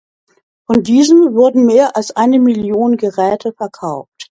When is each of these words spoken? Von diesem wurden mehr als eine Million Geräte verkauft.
Von 0.65 0.81
diesem 0.81 1.35
wurden 1.35 1.63
mehr 1.67 1.95
als 1.95 2.09
eine 2.09 2.39
Million 2.39 2.97
Geräte 2.97 3.53
verkauft. 3.53 4.09